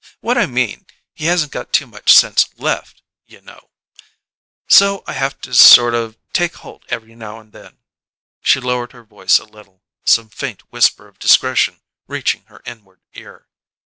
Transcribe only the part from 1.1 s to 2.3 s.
he hasn't got too much